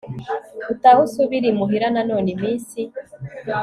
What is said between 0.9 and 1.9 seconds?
usubire imuhira